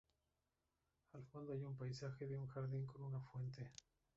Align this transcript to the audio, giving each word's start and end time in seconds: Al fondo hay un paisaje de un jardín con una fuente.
Al 1.13 1.23
fondo 1.27 1.53
hay 1.53 1.63
un 1.63 1.77
paisaje 1.77 2.25
de 2.25 2.35
un 2.35 2.47
jardín 2.47 2.87
con 2.87 3.03
una 3.03 3.21
fuente. 3.21 3.69